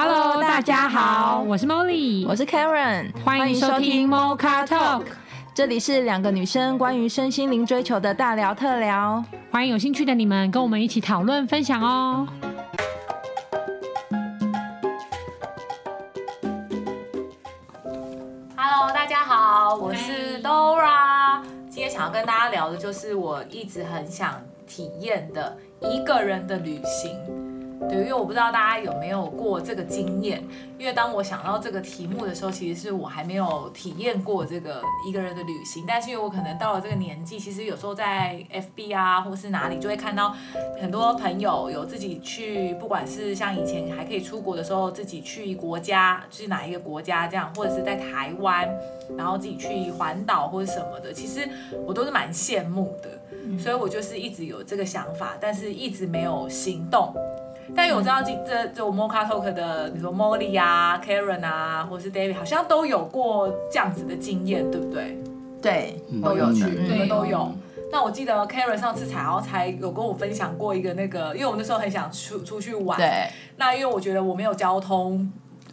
[0.00, 5.02] Hello，大家好，我是 Molly，我是 Karen，欢迎收听 Mocha Talk，
[5.52, 12.28] 这里是两个女生关于身心灵追求的大聊特聊，欢迎有兴趣的你们跟我们一起讨论分享哦。
[18.56, 27.18] Hello，大家好，我是 Dora，今天想要跟大家聊的就是我一直很想体验的一个人的旅行。
[27.88, 30.42] 对，因为我不知道大家有没有过这个经验，
[30.78, 35.84] 因为当我想到这个题目的时候，其实是我还没有体验过这个一个人的旅行。
[35.86, 40.34] 但是因为我可能到了这个年纪，其实有时候在 FB 啊，或是哪里，就会看到
[40.80, 48.68] 很多朋友有自己去，不管是像以前还可以出国的时候，自己去国家，去哪一个国家这样，或者是在台湾，
[49.16, 51.48] 然后自己去环岛或者什么的，其实
[51.86, 53.10] 我都是蛮羡慕的。
[53.58, 57.14] 所以我就是一直有这个想法，但是一直没有行动。
[57.76, 65.18] 但有我知道这这这我 Mocha Talk 的，比如说 Molly 啊、Karen 啊，或者是 David，好像都有过这样子的经验，对不对？
[65.60, 67.50] 对，都有去，你们都有。
[67.90, 72.98] 那我记得 Karen 上次才然后才有跟我分享过一个那个，因为我那时候很想出出去玩。
[72.98, 73.28] 对。
[73.56, 75.30] 那因为我觉得我没有交通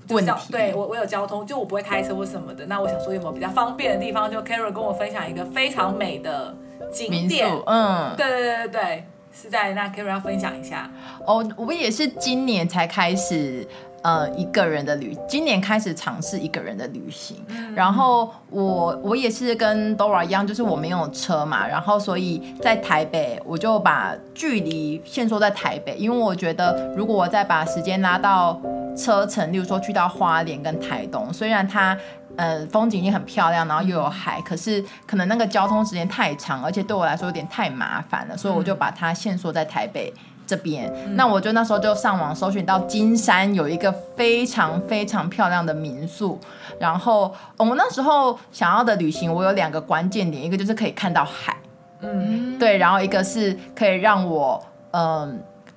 [0.10, 2.66] 问题，对我我有交通，就我不会开车或什么的。
[2.68, 4.32] 那我想说有没有比较方便的地方？
[4.32, 6.56] 就 Karen 跟我分享一个非常美的
[6.92, 7.48] 景点。
[7.66, 8.16] 嗯。
[8.16, 9.04] 对对对对对。
[9.36, 10.90] 是在那 Karen 要分享一下
[11.28, 13.68] 哦，我也是今年才开始
[14.02, 17.44] 呃一个人的旅，今年开始尝试一个人的旅行。
[17.50, 28.62] 嗯、然后我我也是跟 Dora 一样，就是我没有车嘛，然后所以在台北我就把距离限缩在台北，因为我觉得如果我再把时间拉到
[28.96, 31.98] 车程，例如说去到花莲跟台东，虽然它。
[32.38, 40.14] 呃，风景也很漂亮，然后又有海，可是可能那个交通时间太长，而且对我来说有点太麻烦了，所以我就把它限缩在台北
[40.46, 40.92] 这边。
[41.06, 46.40] 嗯、那我就那时候就上网搜寻到金山有一个非常非常漂亮的民宿，
[46.80, 51.56] 然后我们那时候想要的旅行，我有两个关键点，一个就是可以看到海，
[52.02, 55.34] 嗯，对，然后一个是可以让我嗯、呃、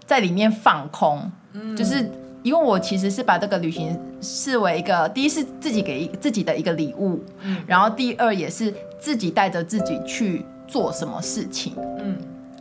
[0.07, 2.11] 在里面放空，嗯，就是。
[2.43, 12.17] 因为我其实是把这个旅行视为一个，第一是自己给自己的一个礼物，嗯，然后第二也是自己带着自己去做什么事情，嗯，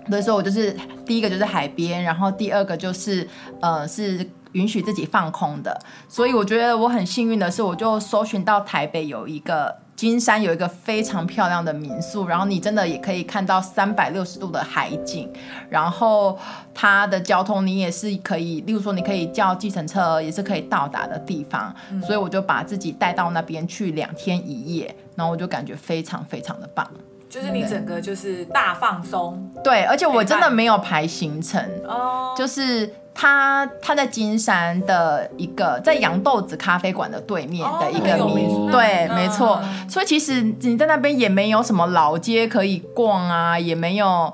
[0.09, 3.27] 所以说我就是第一个就是海边，然后第二个就是
[3.61, 9.86] 呃是允许自己放空的，所以我觉得我很幸运的是，我就搜寻到台北有一个。
[9.97, 15.27] 金山有一个非常漂亮的民宿，然后你真的也可以看到三百六十度的海景，
[15.69, 16.37] 然后
[16.71, 26.87] 它的交通你也是可以，例如说你可以叫计程车，也是可以到达的地方，嗯、所以我就把自己带到那边去两天一夜，然后我就感觉非常非常的棒，
[27.27, 32.93] 就是你整个就是大放松，对，而且我真的没有排行程，哦，就是。
[33.19, 39.59] 他他在金山的一个在洋豆子咖啡馆的对面的一个民宿，对，没错。
[39.89, 44.31] 所以其实你在那边也没有什么老街可以逛啊，也没有。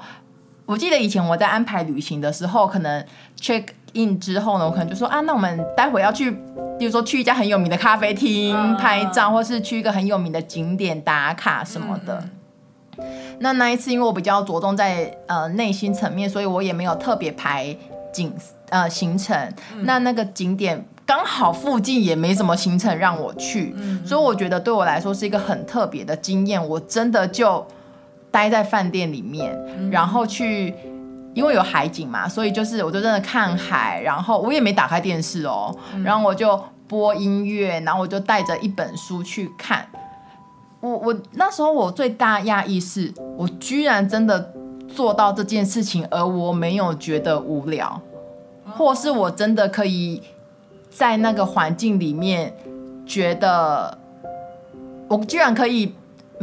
[0.66, 3.05] 我记得以前我在安排旅行的时候，可能
[3.39, 6.29] check in 之后呢，我可能就说啊，那我们待会要去，
[6.77, 12.21] 比如说去一家很有名的咖啡厅拍照，或是去一个很有名的景点打卡什么的。
[13.39, 17.73] 那那一次，因为我比较着重在呃内心层面，所以我也没有特别排
[18.11, 18.33] 景。
[18.73, 19.38] 呃，行程，
[19.75, 26.67] 嗯、那那个景点刚好附近也没什么行程让我去，嗯、所以我觉得对我来说是一个很特别的经验。
[26.67, 27.63] 我真的就
[28.31, 30.73] 待在饭店里面，嗯、然后去，
[31.35, 39.88] 因为有海景嘛，所以就是我就真的看海，然后我也没打开电视哦，嗯、然后我就播音乐，然后我就带着一本书去看。
[40.79, 44.51] 我我那时候我最大讶异是，我居然真的
[44.94, 48.01] 做到这件事情，而我没有觉得无聊。
[48.75, 50.22] 或是我真的可以
[50.89, 52.56] 在那个环境里面，
[53.06, 53.97] 觉得
[55.07, 55.94] 我居然可以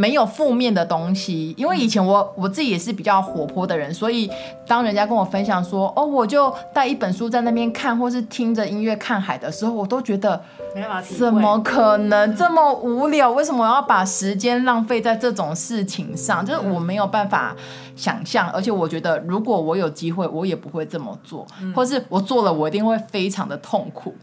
[0.01, 4.31] 没有负面的东西，因为以前我我自己也是比较活泼的人，所以
[4.67, 10.43] 当人家跟我分享说，哦，我就带一本书在那边看，或是听着音乐看海的时候，我都觉得，
[11.19, 13.31] 怎么可能这么无聊？
[13.31, 16.43] 为什么我要把时间浪费在这种事情上？
[16.47, 17.55] 就是我没有办法
[17.95, 24.15] 想象，而且我觉得如果我有机会，我也不会这么做，或是我做了，我一定会非常的痛苦。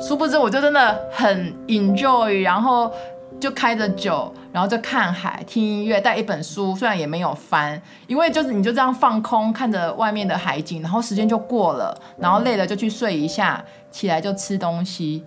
[0.00, 2.92] 殊不知，我就真的很 enjoy，然后。
[3.40, 15.22] 就开着酒，然后就看海、听音乐，带一本书，虽然也没有翻，因为就是你就这样放空，看着外面的海景，然后时间就过了，然后累了就去睡一下，起来就吃东西。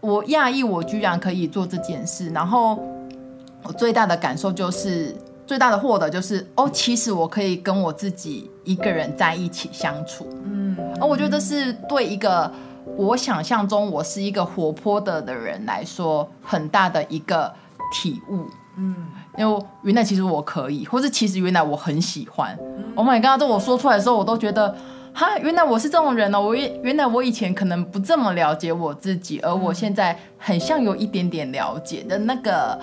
[0.00, 2.78] 我讶异，我居然可以做这件事，然后
[3.64, 5.16] 我最大的感受就是，
[5.46, 12.52] 最大的获得就是，哦，其实我可以跟我自己一个人在一起相处，嗯，而我觉得这是对一个
[12.96, 17.52] 我想象中我是一个活泼的的人来说，很大的一个
[17.92, 18.46] 体悟。
[18.80, 18.94] 嗯，
[19.36, 22.56] 因为原来其实我可以，或是其实原来我很喜欢。
[22.60, 23.40] 嗯、Oh my god！
[23.40, 24.72] 这我说出来的时候，我都觉得，
[25.12, 26.46] 哈，原来我是这种人呢、喔。
[26.46, 32.78] 我原来我以前可能不这么了解我自己，而我现在很像有一点点了解的那个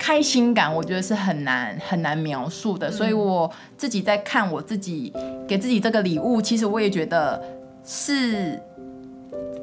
[0.00, 2.88] 开心感，我觉得是很难很难描述的。
[2.88, 5.12] 嗯、所以我自己在看我自己
[5.46, 7.40] 给自己这个礼物，其实我也觉得
[7.84, 8.60] 是，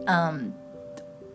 [0.10, 0.54] 嗯。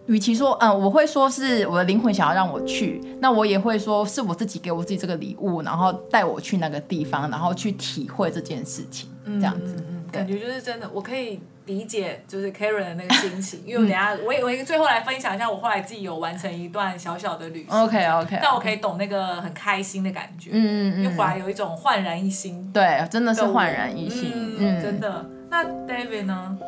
[0.07, 9.75] 与其说，嗯，我会说是我的灵魂想要让我去，那我也会说是我自己给我自己这个礼物，然后带我去那个地方，然后去体会这件事情，这样子，
[10.13, 25.25] 感觉就是真的，我可以理解就是 Karen 的那个心情，因为我等下我也我最后来分享一下，我后来自己有完成一段小小的旅行，OK OK，但我可以懂那个很开心的感觉，嗯嗯嗯，因为回来有一种焕然一新，对，真的是焕然一新，嗯，嗯真的。
[25.49, 26.59] 那 David 呢？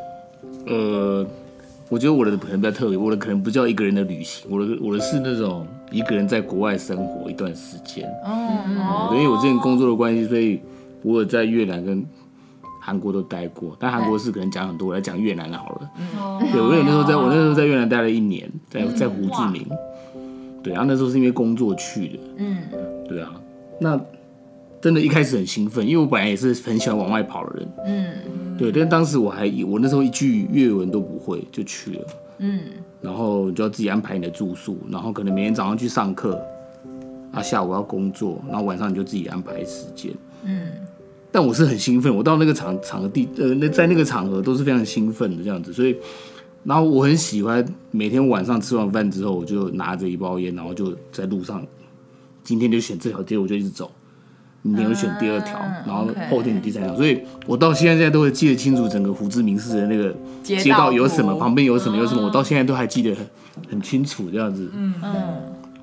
[0.65, 1.27] 呃。
[1.89, 8.05] 我觉得我的可能比较特别，我的可能不叫一个人的旅行，我的我的是那种一个人在国外生活一段时间。
[8.25, 10.59] 哦、嗯，因为我之前工作的关系，所以
[11.01, 12.05] 我有在越南跟
[12.81, 15.91] 韩国都待过，但韩国是可能讲很多，我来讲越南好了。
[15.99, 19.65] 嗯、对，我有那时候在我那时候在越南待了一年，在在胡志明。
[20.15, 22.19] 嗯、对，然后那时候是因为工作去的。
[22.37, 22.57] 嗯，
[23.07, 23.31] 对啊，
[23.79, 23.99] 那。
[24.79, 27.67] 真的，一开始很兴奋，因为我本来也是很喜欢往外跑的人。
[27.87, 28.13] 嗯，
[28.57, 32.05] 对，但当时我还我那时候一句粤文都不会就去了。
[32.39, 32.61] 嗯，
[33.01, 36.39] 然后就要自己安排你的住宿，然后可能每天早上去上课，
[37.31, 40.13] 啊，下午要工作，然后晚上你就自己安排时间。
[40.43, 40.67] 嗯，
[41.31, 45.95] 但我是很兴奋，我到那个场场地呃，那在那个场合都是非常兴奋的这样子，所以，
[46.63, 51.65] 然后我很喜欢每天晚上吃完饭之后，我就拿着一包烟，然后就在路上，
[52.43, 53.91] 今天就选这条街，我就一直走。
[54.67, 63.25] 明天会选第二条，嗯、然后后天第三条所以我到现在都会记得清楚整个胡志明市的那个街道有什么，旁边有什么有什么，我到现在都还记得很
[63.71, 64.69] 很清楚这样子。
[64.75, 65.13] 嗯嗯，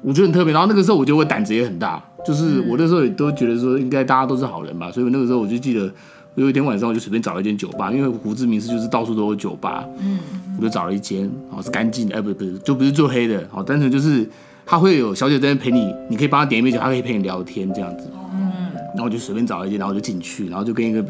[0.03, 0.53] 我觉得很特别。
[0.53, 5.91] 然后那个时候我觉得我胆子也很大，就是我那时候也都觉得说应该大家都是好人吧，所以那个时候我就记得
[6.35, 10.19] 有一天晚上我就随便找了一间酒吧，因为胡志明市就是到处都有酒吧，嗯，
[10.59, 14.29] 我就找了一间，哦是干净的，哎不不是就不是做黑的，好单纯就是
[14.67, 18.09] 他会有小姐在那陪你，你可以帮他点一杯酒，他可以陪你聊天这样子。
[18.95, 21.05] 然后我就随便找一间，然后就进去，然后就跟一个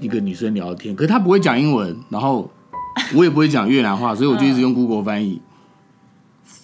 [0.00, 0.94] 一个女生聊天。
[0.96, 2.50] 可是她不会讲英文，然后
[3.14, 5.40] 我也不会讲越南话，所以我就一直用 Google 翻译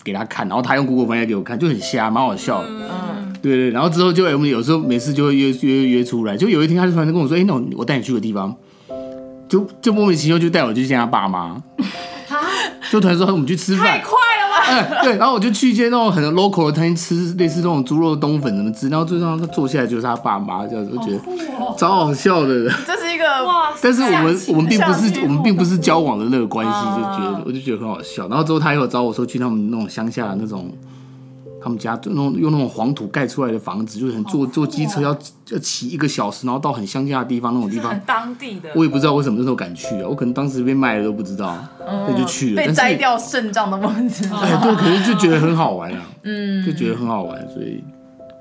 [0.02, 2.68] 给她看，然后她用 Google 翻译给我看，就很瞎，蛮好笑的。
[2.70, 3.70] 嗯，对对。
[3.70, 8.54] 然后之后就我们有时候每次就会约约约出来，就有一天她就突然跟我说：“哎，那我我带你去个地方。”
[9.48, 11.62] 就就莫名其妙就带我去见他爸妈。
[12.90, 14.00] 就突然说我们去吃饭。
[14.72, 21.20] 哎， 对，然后我就去一间那种很 local 的餐厅吃类似那种猪肉冬粉什么之，然后最后他坐下来就是他爸妈这样子，我觉得
[21.76, 22.68] 超好笑的。
[22.86, 28.26] 这是一个哇，但是我们我们并不是我们并不是交往的那个关系，就觉得我就觉得很好笑。
[28.28, 30.70] 然后之后他又找我说去他们那种乡下的那种。
[31.62, 35.16] 他们家那种用那种黄土盖出来的房子，就是很坐坐机车要
[35.50, 37.98] 要骑一个小时，然后到很乡下的地方那种地方。
[38.04, 38.70] 当地的。
[38.74, 42.56] 我也不知道为什么那时候敢去啊，我可能当时被卖了都不知道，那就去了。
[42.56, 44.28] 被摘掉肾脏的位置。
[44.34, 47.82] 哎，对，可是就觉得很好玩啊， 嗯，就觉得很好玩，所以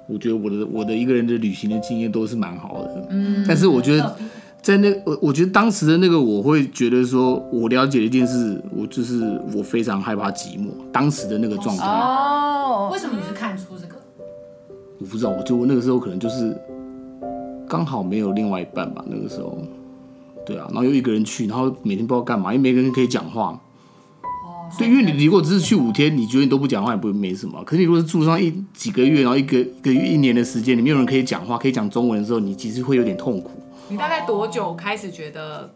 [0.07, 4.17] 我觉得我的我的一个人的旅行的经验都是蛮好的，嗯，但是我觉得。
[4.63, 9.19] 在那我我觉得当时的那个，我会觉得说，我了解一件事，我就是
[9.55, 10.67] 我非常害怕寂寞。
[10.93, 11.84] 当时的那个状态。
[11.84, 12.50] 哦，
[12.92, 13.96] 为什么你是看出这个？
[15.00, 16.56] 我不知道，我就那个时候可能就是
[17.68, 19.04] 刚好没有另外一半吧。
[19.08, 19.58] 那个时候，
[20.46, 23.60] 对啊，然后又一个人去，然后每天不知道干嘛，因为没个人可以讲话。
[24.22, 24.70] 哦。
[24.78, 27.63] 对，因为你如果只是去五天，你觉得你都不讲话也不会没什么。
[27.63, 33.51] 可是你如果是住上一几个月，然后一个一个月、一年的时间，你没有人可以讲话，可以讲中文的时候，你其实会有点痛苦。
[33.90, 35.74] 你大概多久开始觉得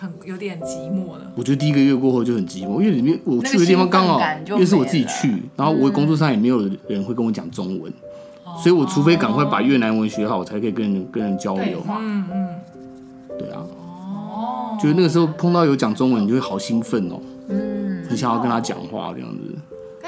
[0.00, 1.32] 很有点寂寞了？
[1.34, 7.92] 我觉得第一个月过后就很寂寞，因为里面我去的地方刚好因为是我自己去，然后我工作上也没有人会跟我讲中文，
[8.46, 11.82] 嗯、所以我除非赶快把越南文学好，我才可以跟人跟人交流。
[11.88, 12.48] 嗯嗯，
[13.40, 13.60] 对啊。
[14.30, 14.78] 哦。
[14.80, 17.20] 觉得那个时候碰到有讲中文，你就会好兴奋哦。
[17.48, 18.04] 嗯。
[18.08, 19.57] 很想要跟他讲话这样子。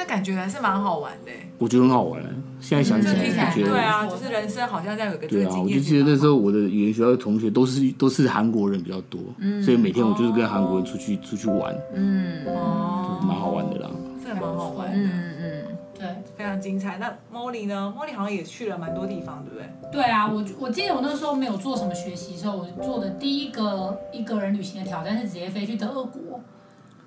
[0.01, 1.33] 那感觉还是蛮好玩的。
[1.59, 2.23] 我觉得很好玩。
[2.59, 3.21] 现在想起来就
[3.55, 9.21] 觉得，对啊，就是人生好像这样有个对啊，我就记得那时候我的语言学校的同学都是都是韩国人比较多，
[9.63, 13.91] 所以每天我就是跟韩国人出去出去玩，嗯，哦，蛮好玩的啦，
[14.25, 15.65] 这蛮好玩的，嗯嗯，
[15.99, 16.97] 对，非常精彩。
[16.99, 20.03] 那 Molly 呢？Molly 好像也去了蛮多地方，对不对？
[20.03, 26.41] 对啊，我我记得我那时候没有做什么学习的时候，我做的第一个一个人旅行的挑战是直接飞去德国。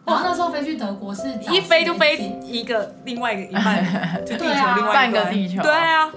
[0.05, 3.83] 然后那时候飞去德国是一飞就飞一个另外一个一半，
[4.25, 5.61] 就地球另外一半个地球。
[5.61, 6.11] 对啊，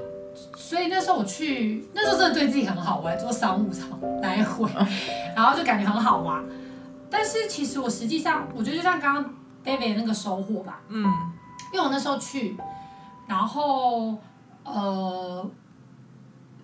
[0.57, 3.89] 所以那时候我去，那时候真的对自己很好，我还坐商务舱
[4.21, 4.69] 来回，
[5.37, 6.45] 然后就感觉很好玩。
[7.09, 9.25] 但是其实我实际上，我觉得就像刚刚
[9.65, 11.05] David 那个收获吧，嗯，
[11.73, 12.57] 因为我那时候去，
[13.29, 14.17] 然后
[14.65, 15.49] 呃，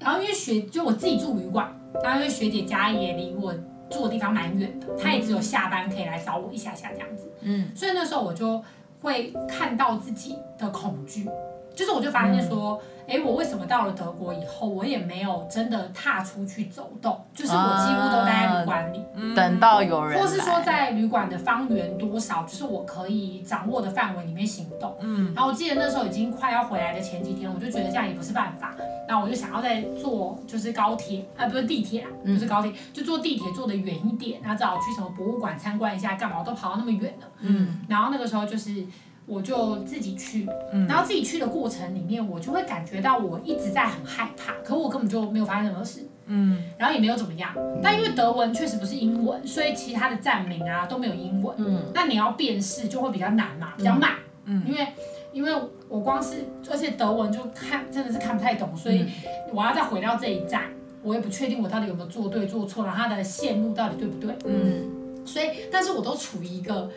[0.01, 3.55] 然后因为学就我自己住旅馆，然后因为学姐家也离我
[3.93, 8.63] 住的地方蛮远的，他也只有下班可以来找我一下下这样子，嗯，所以那时候我就
[9.03, 11.29] 会看到自己的恐惧，
[11.75, 12.81] 就是我就发现说。
[12.83, 17.21] 嗯哎，我为什么到了德国以后，我也没有真的踏出去走动？
[17.35, 24.97] 就是我几乎都待在旅馆里，嗯、等到有人，或是说在旅馆的方圆多少，就是我可以掌握的范围里面行动。
[25.01, 28.75] 嗯，然后我记得那时候已经快要回来的前几天，我就觉得这样也不是办法，
[29.09, 37.27] 那我就想要再坐就是高铁，啊不是地铁啊，不是高铁，就坐地铁坐的远一点，然后正好去什么博物馆参观一下，干嘛我都跑到那么远了。
[37.41, 38.85] 嗯，然后那个时候就是。
[39.33, 40.47] 我就自己去，
[40.87, 47.51] 然后自己去的过程里面，我就会感觉到我一直在很害怕，可我根本就没有发生什么事，嗯，然后也没有怎么样。
[47.83, 54.87] 但因为德文确实不是英文，所以其他的站名啊都没有英文，嗯，那你要辨识就会比较难嘛，比较慢，嗯，因为
[55.33, 55.51] 因为
[55.89, 59.07] 我光是而且德文就看真的是看不太懂，所以
[59.51, 60.65] 我要再回到这一站，
[61.03, 66.91] 我也不确定我到底有没有做对做错，然后它的线路到底对不对，嗯，所以但是我都处于一个。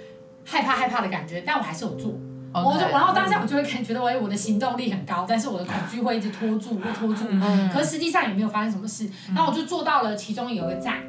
[0.45, 2.13] 害怕害怕的感觉，但我还是有做。
[2.53, 7.25] 我就然后当下我就会感觉到，哎，我的行动力很高，但是我的恐惧会一直拖住，会拖住。
[7.29, 9.09] 嗯、可是实际上也没有发生什么事。
[9.35, 10.99] 然后我就做到了其中有一个站。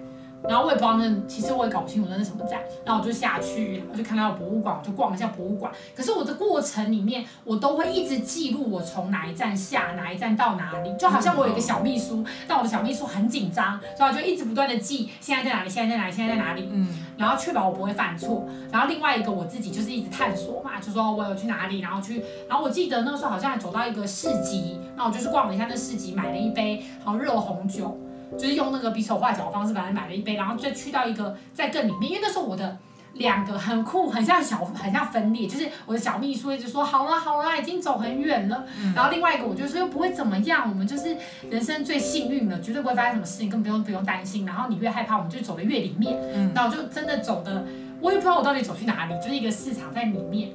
[0.49, 2.61] 然后我也不知道那，其实我也搞不清楚那是什么站。
[2.85, 5.73] 然后我就下去，然后就看到博物馆，我就逛一下博物馆。
[5.95, 16.69] 可是我的过程里面，我都会一直记录我从哪一站下，哪一站到哪里，就好像我有一个小秘书，但我的小秘书很紧张，所以我就一直不断的记现在在哪里，现在在哪里，现在在哪里。
[16.73, 16.89] 嗯。
[17.17, 18.47] 然后确保我不会犯错。
[18.71, 27.99] 然后另外一个我自己就是一直探索嘛，就说我有去哪里，然后去，然后我记得那个时候好像还走到一个市集，那我就去逛了一下那市集，买了一杯好像热红酒。
[28.39, 32.77] 就是用那个比手画脚的方式，反正买了一杯，然后再去到一个在更里面，因为那时候我的
[33.15, 41.17] 两个很酷，很像小，很像分裂，就是我的小秘书一直说好了好了，已经走很远了，嗯、然后另外一个我就说又不会怎么样，我们就是
[41.49, 44.45] 人生最幸运了，绝对不会发生什么事情，根本不用不用担心。
[44.45, 47.65] 然后你越害怕，我们就走的越里面，嗯、然后就真的走的，
[48.01, 50.51] 我也不知道我到底走去哪里，就是一个市场在里面。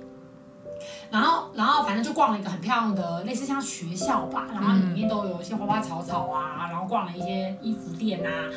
[1.11, 8.49] 然后，然后反正就逛了一个很漂亮的，类似像学校吧，然后里面都有一些花花草草啊，然后逛了一些衣服店啊，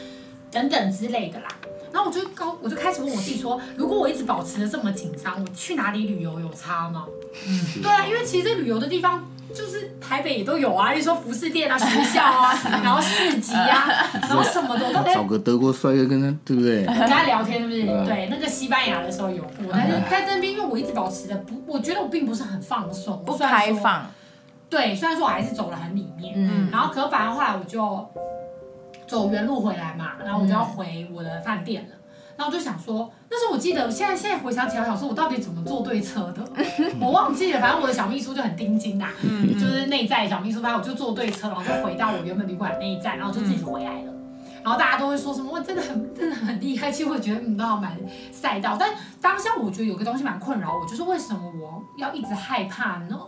[0.50, 1.48] 等等之类的啦。
[1.92, 7.06] 然后我就高，我就开始问我自己说，如果我一直保持的这么紧张，我去哪里旅游有差吗？
[7.46, 9.24] 嗯，对啊，因为其实旅游的地方。
[9.54, 13.88] 就是台北也都有啊， 你说服饰店啊、学校啊， 然后市集啊，
[14.22, 16.84] 然后什么的都找个德国帅哥跟他，对不对？
[16.84, 17.82] 跟他聊天，是不是？
[18.04, 24.06] 对，那个西班牙的时候有过，但是在那边，因为我一直保持的不，我觉得我并不是很放松，不开放。
[24.68, 28.08] 对，虽然说我还是走了很里面，嗯，然后可反而后来我就
[29.06, 31.94] 走原路回来嘛，然后我就要回我的饭店了。
[32.36, 36.44] 然后我就想说，那时候我记得，现在现在回想起来，我想说我到底怎么坐对车的？
[37.00, 39.08] 我忘记了，反正我的小秘书就很盯紧呐，
[39.58, 44.12] 就是内在小秘书，反正我就坐对车，然后就回到我原本旅馆那一站，然后就自己回来了。
[44.62, 47.96] 然后大家都会说什么，我真的很真的很厉害，其实我觉得嗯，都好蛮
[48.32, 48.76] 赛道。
[48.80, 53.18] 但当下我觉得有个东西蛮困扰我，就是为什么我要一直害怕呢？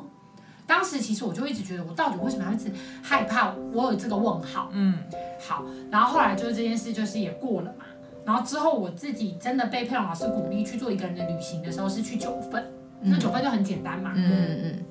[0.67, 2.73] 当时其实我就一直觉得，我到底为什么要一直
[3.03, 3.53] 害怕？
[3.73, 4.69] 我有这个问号。
[4.73, 4.99] 嗯，
[5.47, 7.85] 好，然后后来就是这件事就是也过了嘛。
[8.27, 12.63] 然后之后我自己真的被佩蓉老师鼓励去做一个人的旅行的时候，是去九份，
[13.01, 14.13] 嗯、那九份就很简单嘛。
[14.17, 14.85] 嗯嗯嗯。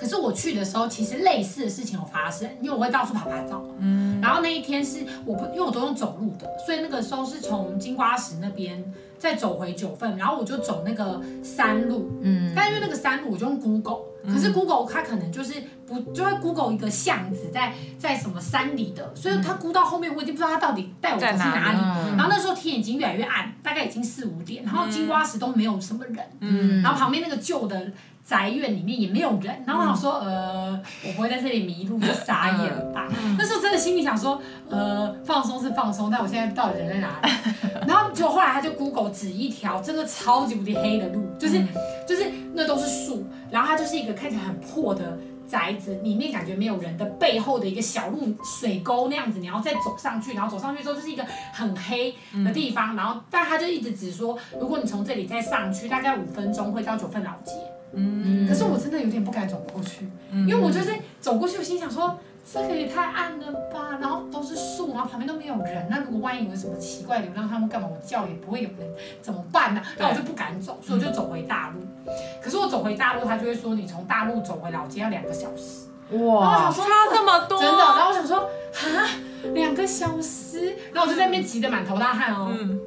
[0.00, 3.62] 可是我去的时候，其实类似的事情有发生，因为我会到处拍拍照。
[3.78, 4.18] 嗯。
[4.22, 8.82] 然后那一天是我不，因为我都用走路的，所以那个时候是从金瓜石那边
[9.18, 12.10] 再走回九份，然后我就走那个山路。
[12.22, 12.52] 嗯。
[12.56, 14.08] 但因为那个山路我就用 Google。
[14.22, 15.54] 可是 Google 它可能就是
[15.86, 21.38] 不就会 Google 一个巷子在在什么山里的，所以它估到后面我已经不知道它到底带我去哪里。
[21.38, 21.78] 哪里
[22.10, 27.90] 然后那时候天已经越来越暗，大概已经四五点，然后金瓜石都没有什么人，嗯，然后旁边那个旧的
[28.30, 33.08] 宅院里面也没有人，然后我想说呃，我不会在这里迷路就傻眼了吧？
[33.36, 37.30] 那时候真的心里想说呃，放松是放松，但我现在到底人在哪里？
[37.88, 41.60] 然后结果后来他就 Google 指一条真的超级无敌黑的路，就是
[42.06, 44.14] 就是那都是树，然后它就是一个。
[44.20, 45.16] 看起来很破的
[45.48, 57.52] 宅子，里面感觉没有人的背后的一个小路水沟那样子，你要再走上去，然后走上去之后就是一个很黑的地方，嗯、然后但他就一直指说，如果你从这里再上去，大概五分钟会到九份老街。
[57.92, 62.18] 嗯，可是我真的有点不敢走过去，嗯、因为我就是走过去，我心想说。
[62.52, 68.88] 这个也太暗了吧，然后都是树，然后旁边都没有人，那如果万一有什么奇怪流浪汉们干嘛，我叫也不会有人，
[69.20, 69.82] 怎么办呢？
[69.98, 72.12] 那我就不敢走，所以我就走回大陆。
[72.42, 75.86] 可是我走回大陆，他就会说你从大陆走回老街要两个小时。
[76.16, 76.82] 哇，差
[77.12, 77.78] 这么多，真的。
[77.78, 79.06] 然后我想说，啊，
[79.52, 82.52] 两个小时，然后我就在那边急得满头大汗哦。
[82.58, 82.80] 嗯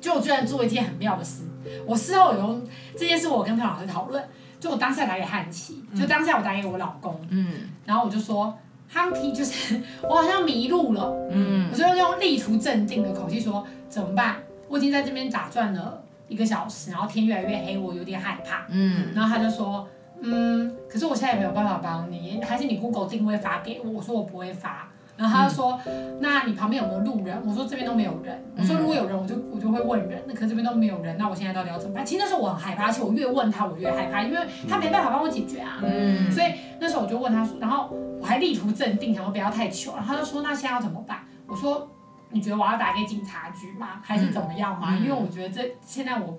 [0.00, 1.42] 就我居然做一件很妙的事。
[1.86, 2.62] 我事后有用
[2.96, 4.22] 这件事，我跟朋友老师讨论。
[4.60, 8.56] 就我当下打给汉奇，就当下我打给我老公，嗯，然后我就说，
[8.88, 9.78] 汉琦就是
[10.08, 14.36] 我好像迷路了，嗯，我就用力图镇定的口气说，怎么办？
[14.66, 19.86] 我已经在这边打转了一个小时，然后天越来越黑，我有点害怕，嗯，然后他就说，
[20.22, 24.88] 嗯，可是我现在也没有办法帮你，还是你 Google 定位发给我，我说我不会发。
[25.16, 30.22] 然后他就说：“嗯、那你旁边有没有路人？”我说：“这边都没有人。”我说：“如果有人，我就我就会问人。
[30.26, 35.80] 那可是这边都没有人，那我现在到底要怎么办？”其实那时候我很害怕，而且我越问他，我越害怕，因为他没办法帮我解决啊。
[35.84, 36.30] 嗯。
[36.32, 36.46] 所以
[36.80, 37.90] 那时候我就问他说，然后
[38.20, 39.94] 我还力图镇定，想说不要太糗。
[39.94, 41.88] 然后他就说：“那现在要怎么办？”我说
[42.32, 44.00] ：“你觉得我要打给警察局吗？
[44.02, 44.96] 还是怎么样吗？
[44.96, 46.36] 因为我觉得这现在我。”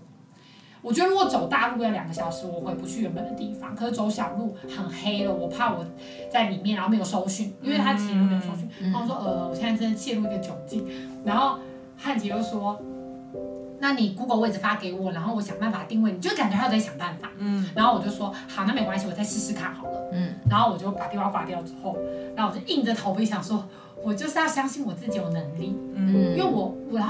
[0.86, 3.76] 我觉得如果走大路要两个小时，我回不去原本的地方。
[3.76, 5.84] 可是走小路很黑了，我怕我
[6.32, 8.70] 在里面，然后没有收讯，因为他提了没有收讯。
[8.80, 10.88] 然后我说呃，我现在真的陷入一个窘境。
[11.26, 11.58] 然后
[11.98, 12.80] 汉杰又说，
[13.80, 17.32] 那你 Google 位置发给我，然后我想办法定位你，就感觉他在想办法。
[17.40, 17.68] 嗯。
[17.74, 20.10] 然后我就说好，那没关系，我再试试看好了。
[20.14, 20.36] 嗯。
[20.48, 21.98] 然后我就把电话挂掉之后，
[22.36, 23.68] 然后我就硬着头皮想说。
[24.04, 26.55] 我就是要相信我自己有能力，嗯，因为我，然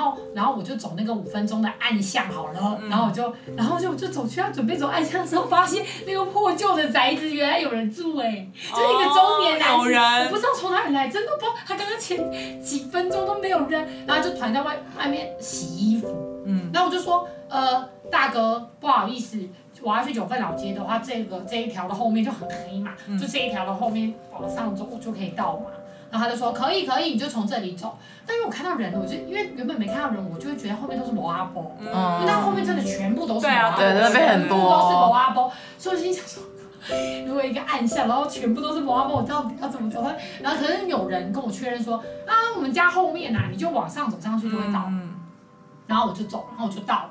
[0.06, 16.08] 后，然后我就走那个五分钟的暗巷好了，然后我就，然后就就走去要准备走暗巷的时候，发现那个破旧的宅子原来有人住哎、欸，就一个中年男人，我不知道从哪里来，真的不知道，他刚刚前几分钟都没有人，然后就团在外外面洗衣服，
[16.46, 19.40] 嗯，然后我就说，呃，大哥，不好意思，
[19.82, 25.66] 我要去九份老街的话，这个这一条的后面就很黑嘛，就这一条的后面往上走就可以到嘛。
[26.16, 27.98] 然后他就说可以可以，你就从这里走。
[28.26, 31.88] 但因为我看到人了，我就因为原本没看到人，我就会觉得后面都是摩阿波，嗯，
[32.22, 35.52] 因为他后面真的全部都是摩阿波，对啊，对，很多，全部都是摩阿波。
[35.78, 36.42] 所以我心想说，
[37.28, 40.02] 如果一个暗巷，然后全部都是摩阿波，我到底要怎么走？
[40.42, 44.86] 然后可能有人跟我确认说啊，我们家后面呐、啊，你就往上走上去就会到。
[44.88, 45.16] 嗯、
[45.86, 47.10] 然后我就走，然后我就到了。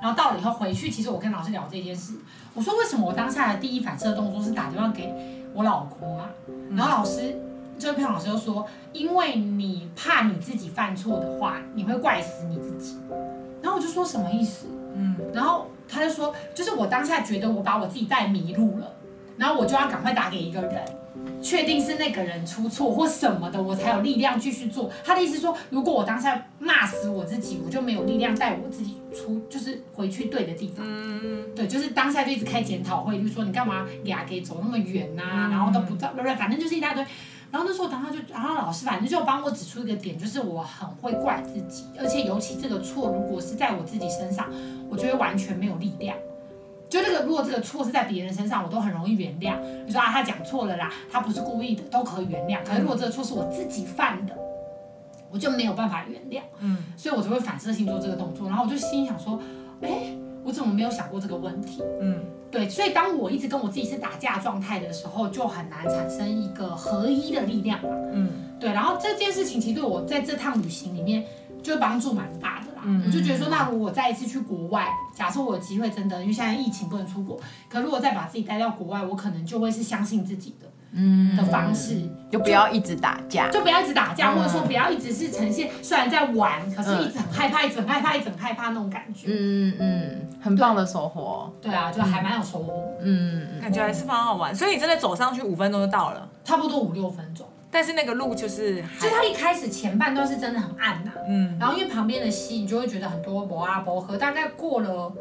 [0.00, 2.14] 然后到了以后回去，其实我跟老师聊这件事，
[2.54, 5.12] 我说为什么我当下的第一反射动作是打电话给
[5.52, 6.26] 我老公啊？
[6.70, 7.40] 然后老师。
[7.78, 12.96] 这位老师就说：“因为你怕你自己犯错的话，你会怪死你自己。”
[13.60, 18.94] 然后我就说：“什么意思？”嗯，然后他就说：“就是我当下觉得我把我自己带迷路了，
[19.36, 20.84] 然后我就要赶快打给一个人，
[21.42, 30.86] 确定是那个人出错或什么的，我才有力量继续做。”他的意思说，如果我当下骂死我自己，我就没有力量带我自己出，就是回去对的地方。
[30.88, 35.48] 嗯，对，就是当下就一直开检讨会，就是说你干嘛俩给走那么远呐、啊？
[35.50, 37.04] 然后都不知道，反正就是一大堆。
[37.54, 44.50] 然后那时候，然后就，然后老师反正就帮我指出一个点，就是我很会怪自己，而且尤其这个错如果是在我自己身上，
[44.90, 46.16] 我觉得完全没有力量。
[46.88, 49.54] 就那个如果这个错是在别人身上，我都很容易原谅。
[49.86, 52.58] 你说啊，他讲错了啦，他不是故意的，都可以原谅。
[52.64, 54.36] 可是如果这个错是我自己犯的，
[55.30, 56.42] 我就没有办法原谅。
[56.58, 58.48] 嗯，所以我就会反射性做这个动作。
[58.48, 59.40] 然后我就心想说，
[59.80, 60.12] 哎，
[60.42, 61.80] 我怎么没有想过这个问题？
[62.00, 62.24] 嗯。
[62.54, 67.88] 对，所以当我一直跟我自己是打架状态的时候，就很难产生一个合一的力量嘛。
[68.12, 68.72] 嗯，对。
[68.72, 71.24] 然后这件事情其实对我在这趟旅行里面
[71.64, 72.82] 就帮助蛮大的啦。
[72.84, 80.70] 嗯，我就觉得说，那如果再一次去国外，假设我有机会真的，因为现在疫情不能出国，可如果再把自己带到国外，我可能就会是相信自己的。
[80.96, 89.26] 嗯，的方式就不要一直打架，就不要一直打架，或者说不要一直是呈现虽然在玩，可是一直很害怕，一直很害怕，一直很害怕那种感觉。
[89.28, 91.52] 嗯嗯，很棒的收获。
[91.60, 92.84] 对啊，就还蛮有收获。
[93.02, 94.54] 嗯，感觉还是蛮好玩。
[94.54, 97.44] 所以你真的走上去五分钟就到了，差不多五六分钟。
[97.70, 101.10] 但是那个路就是，就它一开始前半段是真的很暗呐。
[101.28, 101.56] 嗯。
[101.58, 105.12] 然后因为旁边的溪，你就会觉得很多摩阿波河，大概过了。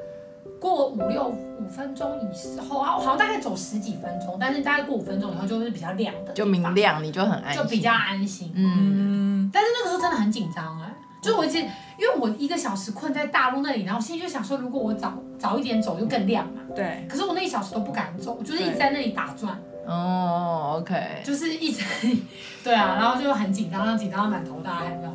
[0.63, 8.49] 过五六五分钟以后，好像大概走十几分钟，但是大概过五分钟以后就是比较亮的，就明亮，你就很安心，就比较安心。
[8.55, 10.89] 嗯，但是那个时候真的很紧张哎，
[11.21, 16.61] 就我一直因为我一个小时困在大陆那里，然后心里就想说，如果我早早一点走就更亮嘛。
[16.73, 17.05] 对。
[17.09, 19.59] 可是我那一小时都不敢走，我就是一直在那里打转。
[19.85, 21.21] 哦，OK。
[21.25, 21.83] 就是一直，
[22.63, 25.13] 对啊，然后就很紧张，紧张到满头大汗这样。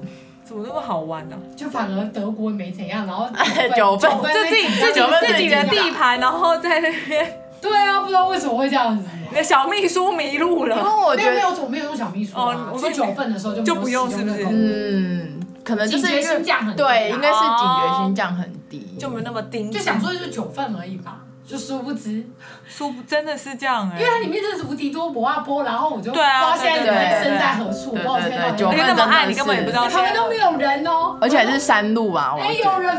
[0.49, 1.37] 怎么那么好玩呢？
[1.55, 3.29] 就反而德国没怎样，然后
[3.77, 7.41] 九份就自己自己自己的地盘，然后在那边。
[7.61, 9.05] 对啊，不知道为什么会这样子。
[9.29, 10.77] 你的小秘书迷路了。
[10.79, 12.71] 因为我觉得没有，我没有用小秘书啊。
[12.73, 14.47] 我说九份的时候就就不用，是不是？
[14.49, 16.07] 嗯，可能就是。
[16.07, 19.71] 对，应该是警觉心降很低，就没有那么盯。
[19.71, 21.19] 就想说就是九份而已吧。
[21.49, 22.23] 就殊不知，
[22.69, 32.95] 殊不真的是这样哎，因为它里面真的是无敌多摩阿波，然后我就不知道现在人身在何处，不知道现在九份那么暗，你根本也不知道，旁边都没有人哦，而且还是山路啊，没有人，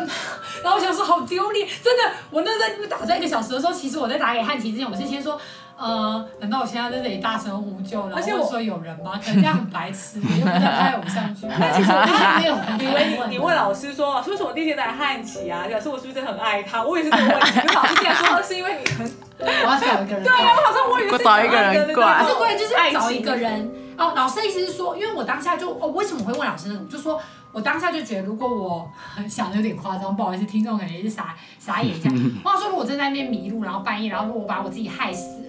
[0.64, 5.40] 然后我想说好丢脸，真的，我那在那边打算一个小时的时候，其实我在打给汉奇之前，我是先说
[5.80, 9.14] 呃，难道我现在在这里大声呼救，然后说有人吗？
[9.24, 11.48] 可能这样很白痴，又不在拍偶像剧。
[11.48, 15.64] 那其实我 还没有很以为你问老师说，是不是我第一天来汉奇啊？
[15.68, 16.84] 表示我是不是很爱他？
[16.84, 17.62] 我也是这个问题。
[17.74, 20.24] 老师竟然说是因为你很， 我要找一个人。
[20.24, 22.24] 对啊，我好像我也是找一个人怪。
[22.24, 23.72] 不是怪，就是找一个人。
[23.98, 26.82] 哦，老师的意思是说，因为我当下就哦，为什么会问老师呢？
[26.92, 27.22] 就说。
[27.52, 28.88] 我当下就觉得，如果我
[29.28, 32.16] 想的有点夸张，不好意思，听众感觉是傻傻眼这样。
[32.46, 35.49] 我想说，如果真在那边迷路，然后半夜，然后如果我把我自己害死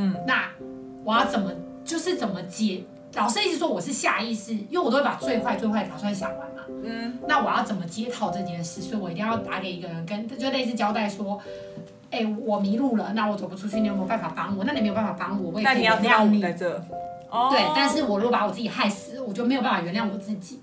[0.00, 0.48] 嗯，那
[1.04, 1.52] 我要怎么
[1.84, 2.82] 就是怎么接？
[3.14, 8.80] 老师一直说我是下意识，因为我都会把最坏最坏打算想完嘛，嗯，那我要怎么接套这件事？
[8.80, 11.38] 所以我一定要打给一个人，跟就类似交代说，
[12.10, 14.64] 哎、欸，我迷路了，那我走不出去，你有没有办法帮我？
[14.64, 16.40] 那你没有办法帮我，我也可以原谅你。
[16.40, 16.80] 在这，
[17.28, 20.60] 哦，对，但是我如果把我自己害死，我就没有办法原谅我自己。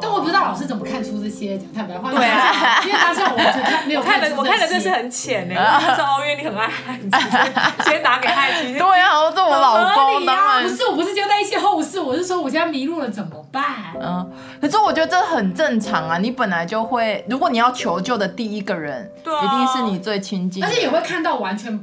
[0.00, 2.10] 但我不知道老师怎么看出这些，讲太白话。
[2.10, 5.54] 对啊，因为当时我觉得没有看的，我看的真是很浅呢。
[5.54, 8.72] 我说哦，因为你很爱汉奇， 先打给汉奇。
[8.74, 10.62] 对啊，我做我老公当然。
[10.62, 13.64] 不是，我不是交代一些后事，我是说我现在迷路了怎么办？
[14.00, 16.18] 嗯，可是我觉得这很正常啊。
[16.18, 21.78] 你本来就会，如果你要求救的第一个人，一定是你最亲近，而且也会看到完全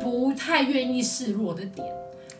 [0.00, 1.86] 不太愿意示弱的点。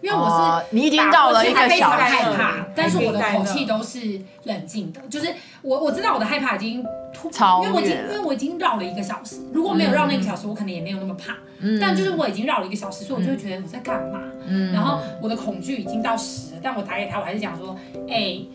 [0.02, 5.28] 因为我是、哦、你已经到了一个小害怕，但是我的口气都是冷静的，就是
[5.62, 17.76] 我我知道我的害怕已经突超，因为我已经因为我已经绕了一个小时，如果没有绕那个小时，我可能也没有那么怕，嗯、但就是我已经绕了一个小时，所以我就会觉得我在干嘛，嗯、然后我的恐惧已经到十，但我打给他，我还是讲说，
[18.08, 18.48] 哎、欸。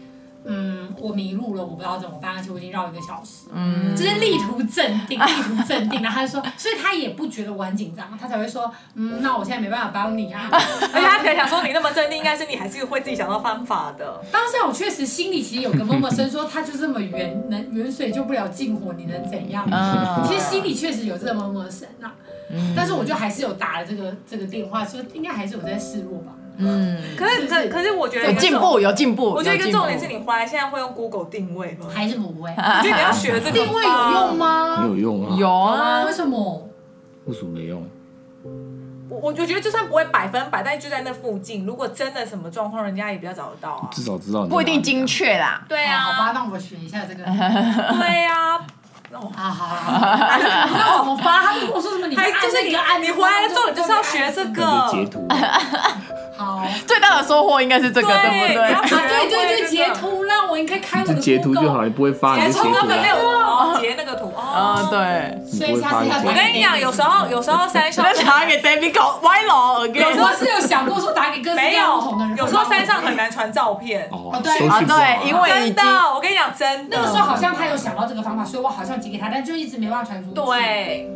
[0.47, 14.21] 嗯，我迷路了，我不知道怎么办，而且我已经绕一个小时，嗯，就是力图镇定， 力图镇定，然后他就说，所以他也不觉得我很紧张，他才会说，嗯，那我现在没办法帮你啊， 而且他可能想说，你那么镇定，应该是你还是会自己想到方法的。
[14.31, 19.67] 当下我确实心里其实有个默默声说，他就这么远，能远水救不了近火，你能怎样？
[19.71, 22.13] 嗯，其实心里确实有这个默默声啊，
[22.51, 26.33] 嗯，但是我就还是有打了这个这个电话，说应该还是有在示弱吧。
[26.57, 29.31] 嗯，可是可可是我觉得有进步有进步。
[29.31, 31.87] 我觉得一个重点是你回来现在会用 Google 定位吗？
[31.93, 32.49] 还是不会？
[32.49, 34.81] 我觉得你要学这个定位有用吗？
[34.81, 35.35] 没有用啊。
[35.37, 36.69] 有啊，为什么？
[37.25, 37.85] 为什么没用？
[39.07, 43.89] 我我觉得就算不会百分百，但就在那附近，如果真的什么状况，人家也比较找得到啊。
[43.91, 44.45] 至少知道。
[44.45, 45.63] 不一定精确啦。
[45.69, 45.99] 对啊。
[45.99, 47.23] 好吧，那我学一下这个。
[47.23, 48.59] 对呀。
[49.35, 49.75] 啊好。
[50.67, 52.07] 不知道怎么发，他跟我说什么？
[52.07, 54.87] 你还就是你按，你回来做，你就是要学这个。
[54.91, 55.27] 截图。
[56.37, 58.73] 好，最大的收获应该是这个，对不对？
[58.73, 61.13] 啊，对对对，截图让我应该开我的。
[61.13, 62.87] 截图就好，你不会发，你就截图。
[64.55, 65.41] 啊，对。
[65.45, 66.17] 所以下次要。
[66.17, 72.37] 我跟你讲，有时候有时候山上打给 David 搞歪了，有时候是有想过说打给各式各样不同的人。
[72.37, 74.09] 有时候山上很难传照片。
[74.11, 76.97] 哦，对啊，对，因为真的，我跟你讲，真的。
[76.97, 80.35] 那个时候好像他有想到这个方法，所以我好像寄给他，但就一直没办法传出去。
[80.35, 81.11] 对。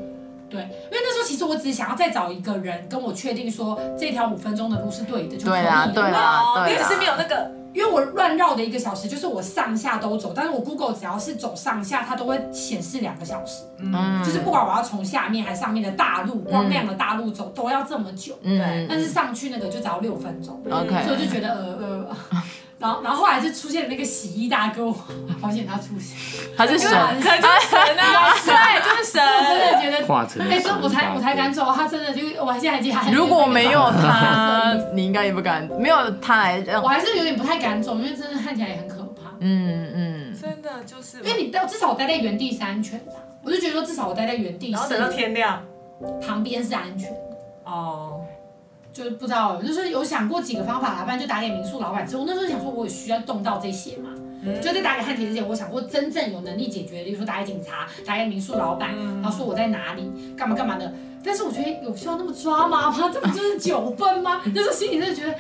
[0.50, 5.92] 对，因为那时候其实我只是想要再找一个人跟我确定说这条五分钟的路是对的就可以了。
[5.94, 13.64] 对啊，对啊，你只是没有那个，因为我乱绕的一个小时，就是我上下都走，但是我 Google 只要是走上下，它都会显示两个小时。
[13.78, 18.34] 嗯，就是不管我要从下面还是上面的大路，光亮的大路走，都要这么久。
[18.44, 20.62] 对，但是上去那个就只要六分钟。
[20.70, 22.18] OK，所以我就觉得呃呃。
[22.80, 24.90] 然后，然后后来就出现了那个洗衣大哥，
[25.42, 26.18] 好险 他出现，
[26.56, 29.22] 他是神，他就是神啊， 对，就是神。
[29.28, 32.98] 我真的觉得化成，哎，我才我才敢走，他真的就，我现在还记得。
[33.12, 39.30] 如果没有他，你应该也不敢，没有他来，我还是有点不太敢走，因为真的看起来也很可怕。
[39.42, 43.12] 嗯嗯，真的就是，因为你至少我待在原地是安全的，
[43.44, 45.62] 我就觉得说至少我待在原地，然后等到天亮，
[46.26, 47.18] 旁边是安全的。
[47.66, 48.22] 哦。
[48.92, 54.10] 就是不知道，就是有想过几个方法啊，不然就打给民宿老板之后，那时候想说，我有需要动到这些嘛。
[54.42, 60.94] 嗯、就在打给汉庭之前，我想过真正有能力解决的，比如说打给警察，打给民宿老板，嗯、然后说我在哪里，干嘛干嘛的。
[61.22, 63.10] 但是我觉得有需要那么抓吗吗？
[63.14, 64.42] 这不就是九分吗？
[64.54, 65.36] 那时候心里就觉得。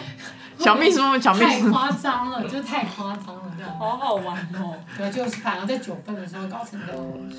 [0.63, 3.79] 小秘书，小秘书太夸张了，就太夸张了，这样。
[3.79, 4.75] 好好玩哦。
[4.97, 6.91] 对，就是反而在九分的时候搞成这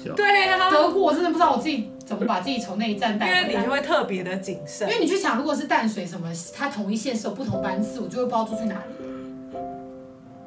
[0.08, 0.16] 样。
[0.16, 0.70] 对啊。
[0.70, 3.40] 德国我真的不知道我自己怎么把自己从那一站带回来。
[3.42, 4.88] 因为你就会特别的谨慎。
[4.88, 8.80] 因为你去想，如果是淡水什么，它同一线是有不同班次，我就会不知道住去哪里。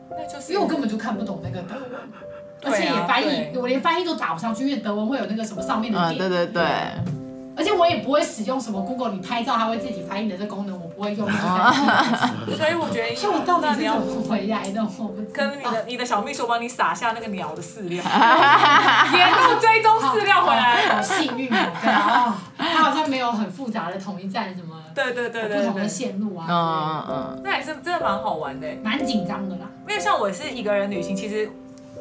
[0.09, 0.51] 那就是。
[0.51, 1.83] 因为我根本就看不懂那个德文，
[2.63, 6.17] 而且也翻译，我连翻译都打不上去，因为德文会有那个什么上面的点。
[6.17, 6.63] 对对对。
[7.55, 11.27] 而且我也不会使用什么 Google，你拍照它会自己翻译的这功能，我不会用。
[12.58, 14.82] 所以我觉得，所以我到底是怎么回来的？
[14.99, 18.03] 我不跟你的你的小秘书帮你撒下那个鸟的饲料，
[19.13, 21.58] 沿路追踪饲料回来，好幸运哦！
[21.82, 29.67] 对啊，它好像没有很复杂的统一站什么，对对对对，不同的线路啊，嗯嗯，那也是真的蛮好玩的，蛮紧张的啦。
[29.88, 31.49] 因为像我是一个人旅行，其实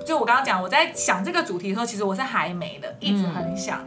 [0.07, 3.81] 就我刚刚讲，我在想这个主题的时候，其实我是还没的，一直很想。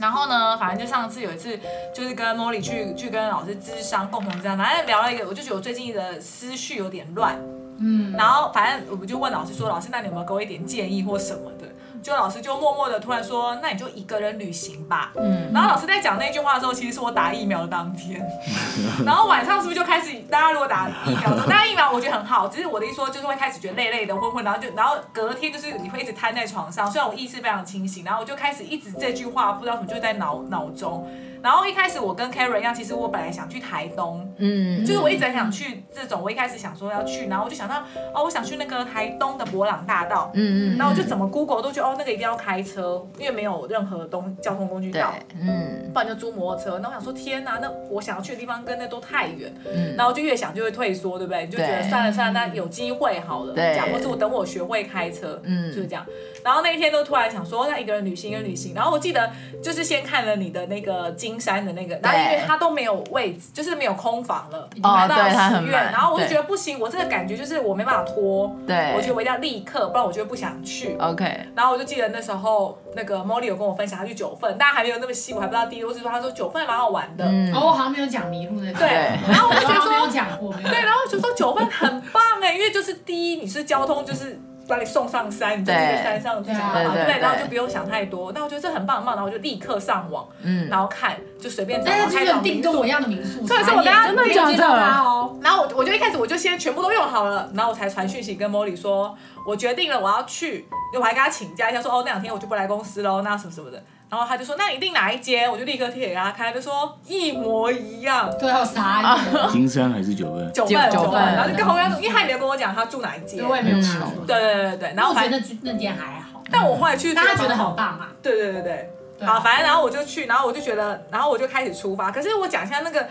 [0.00, 1.58] 然后呢，反正就上次有一次，
[1.94, 7.36] 就是跟茉莉去去跟老师咨商，共同这样，反正聊了一个，我就觉得我最近的思绪有点乱，
[7.78, 11.66] 嗯，然后反正我们就问老师说，老师，那你有没有给我一点建议或什么的？
[12.00, 15.12] 就老师就默默的突然说，那你就一个人旅行吧。
[15.16, 18.24] 嗯，然后老师在讲那句话的时候，其实是我打疫苗的当天。
[19.04, 26.88] 然后晚上是不是就开始，大家如果打疫苗，打疫苗我觉得很好，只是我的意思说就是会开始觉得累累的、昏昏，然后就然后隔天就是你会一直瘫在床上。
[26.88, 31.08] 虽然我意识非常清醒，然后我就开始一直这句话不知道什么就在脑脑中。
[31.42, 36.20] 然后一开始我跟 Karen 一样，其实我本来想去台东，嗯，就是我一直很想去这种。
[36.22, 37.82] 我一开始想说要去，然后我就想到
[38.14, 46.78] 哦，我想去那个台东的博朗大道，嗯嗯，然后我就怎么 Google 都觉得哦，那个一定要开车，因为没有任何东交通工具到，嗯，不然就租摩托车。
[46.80, 51.46] 那我想说天哪，那我想要去的地方跟那都太远，嗯，然后就越想就会退缩，对不对？
[51.46, 56.04] 就觉得算了算了，那有机会好了，对，或者我等我学会开车，嗯，就是这样。
[56.44, 58.74] 然后那一天都突然想说，那一个人旅行，一个人旅行。
[58.74, 59.30] 然后我记得
[59.62, 65.72] 就是先看了你的那个金山的那个，然后因为他都没有位置，就是没有空房了，已经买到十月。
[65.72, 70.96] 然后我就觉得不行，我这个感觉就是我没办法拖，对，我觉得我一定要立刻，不然我就不想去。
[70.98, 71.46] OK。
[71.54, 77.24] 然后我就记得那时候那个 Molly 有跟我分享他去九份，大家还没有那么细，我还不知道第一，我只说他说九份蛮好玩的。
[77.26, 77.52] 嗯。
[77.52, 78.78] 哦，我好像没有讲迷路那个。
[78.78, 78.88] 对。
[79.28, 84.40] 然后我就觉得说 没有讲过，对，然后就说九份很棒哎，因为就是第一你是交通就是。
[84.68, 88.30] 把你送上山，你就在山上就想办法，对，然后就不用想太多。
[88.32, 91.90] 那我觉得这很棒很棒，然后我就立刻上网，嗯，然后看就随便找。
[91.90, 95.36] 但是这个订跟我一样的民宿，所以说我跟他订介绍他哦。
[95.42, 103.82] 然后我我就一开始我就先全部都用好了，然后我才传讯息跟 Molly 说，我决定了我要去，我还跟他请假一下说哦那两天我就不来公司喽，那什么什么的。
[104.10, 108.30] 然后他就说：“那你订哪一间？”我就立刻贴给他看，就说一模一样。
[108.40, 109.18] 对，要啥？
[109.52, 110.52] 金山还是九份？
[110.52, 111.20] 九份，九份。
[111.20, 113.46] 然后就跟后面，因为他也没有跟我讲他住哪一间。
[113.46, 114.06] 我也没有查。
[114.26, 114.94] 对对对对。
[114.96, 116.42] 然后反正那那间还好。
[116.50, 118.08] 但我后来去，大家觉得好棒啊？
[118.22, 118.90] 对对对对。
[119.26, 122.10] 好，反正然后我就去，然后我就觉得，然后我就开始出发。
[122.10, 123.06] 可是我讲一下那个，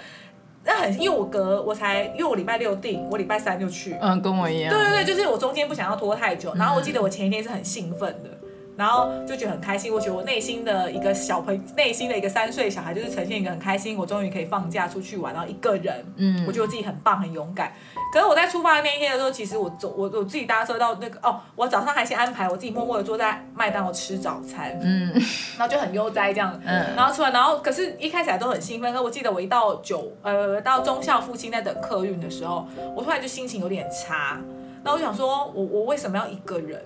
[0.64, 3.96] 那很，因为我隔我才，因为我礼拜六订，我礼拜三就去。
[4.02, 4.74] 嗯，跟我一样。
[4.74, 6.56] 对对对，就是我中间不想要拖太久。
[6.56, 8.30] 然后我记得我前一天是很兴奋的。
[8.78, 17.74] 然后就觉得很开心，我觉得我内心的一个小朋友，内心的一个三岁小孩，就是呈现一个很开心，我终于可以放假出去玩，然后一个人，嗯，我觉得我自己很棒，很勇敢。
[18.14, 25.12] 可是我在出发的那一天的时候，其实我走，我我自己搭车到那个，哦，我早上还先安排我自己默默的坐在麦当劳吃早餐，嗯，
[25.58, 34.40] 然后就很悠哉这样，嗯，然后出来，然后可是一开始还都很兴奋，可我记得我一到九，呃，到中校附近在等客运的时候，我突然就心情有点差，
[34.84, 36.80] 那我想说我我为什么要一个人？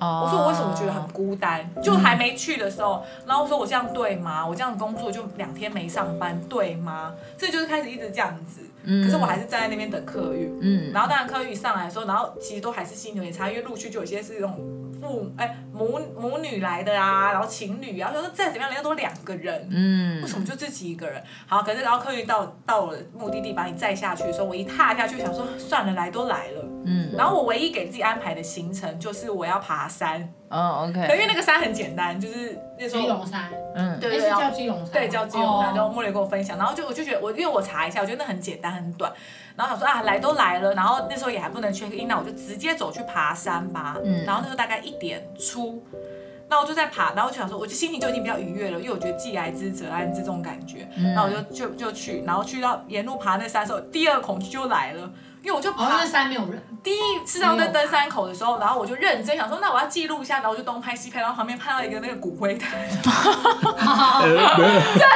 [0.00, 1.68] 我说我为什么觉得很孤单？
[1.82, 4.46] 就还没去的时候，然后我说我这样对吗？
[4.46, 7.14] 我这样工作就两天没上班，对吗？
[7.38, 8.60] 这就是开始一直这样子。
[8.84, 10.58] 可是我还是站在那边等客运。
[10.60, 10.92] 嗯。
[10.92, 19.68] 然后当然客运上来的时候，然后其实都还是心情有点差，因为陆续就有些是那种父哎母母女来的啊，然后情侣啊，说再怎么样人家都两个人。
[19.70, 20.22] 嗯。
[20.22, 21.22] 为什么就自己一个人？
[21.46, 26.64] 好，可是然后客运到到了目的地把你载下去的时候，我一踏下去想说算了，来都来了。
[26.84, 27.12] 嗯。
[27.16, 35.74] 然后我唯一给自己安排的行程就是我要爬山，哦，OK，因为那个山很简单，就是那时候基隆山，嗯，对对，叫基隆山，对，叫基隆山。
[35.74, 39.12] 然后茉莉跟我分享，然后就我就觉得我因为我查一下，我觉得那很简单很短，
[39.56, 43.96] 然后想说啊来都来了，然后那时候也还不能 check in，那我就直接走去爬山吧。
[44.04, 45.82] 嗯，然后那时候大概一点出，
[46.48, 55.10] 那我就在爬，然后就想说，我就心情就已经比较愉悦了，因为我觉得既来之则安之这种感觉，然后我就就就去，然后去到沿路爬那山的时候，第二恐惧就来了。
[55.42, 56.60] 因为我就爬那山没有人。
[56.82, 63.04] 第一次到那登山口的时候，然后我就认真想说，那我要记录一下，然后我就东拍西拍，然后旁边拍到一个那个骨灰坛， 真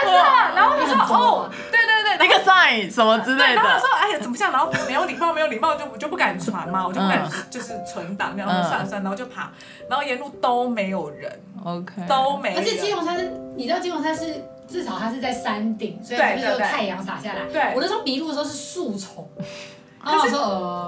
[0.07, 0.23] 的。
[0.55, 1.80] 然后我就说哦，对
[2.17, 3.55] 对对，那个 sign 什么之类的。
[3.55, 4.53] 然后他说哎呀怎么这样？
[4.53, 9.51] 然后没有礼貌没有礼貌就就不敢传嘛，我就不敢就是存档，然后算了算了，然后就爬，
[9.89, 11.31] 然后沿路都没有人
[11.65, 12.57] ，OK，都没。
[12.57, 17.45] 而且基隆山是，你知道基隆山是至少它是在山顶，所以那个太阳洒下来。
[17.53, 19.29] 对，我那时候迷路的时候是树丛。
[20.03, 20.31] 可是，